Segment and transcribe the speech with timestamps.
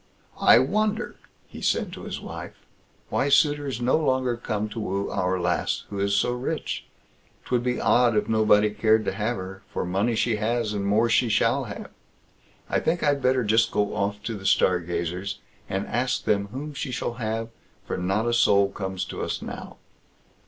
[0.41, 2.55] "I wonder now", he said to his wife,
[3.09, 6.87] "why suitors no longer come to woo our lass, who is so rich.
[7.45, 10.87] 'Twould be odd if no body cared to have her, for money she has, and
[10.87, 11.91] more she shall have.
[12.67, 15.37] I think I'd better just go off to the Stargazers,
[15.69, 17.49] and ask them whom she shall have,
[17.85, 19.77] for not a soul comes to us now."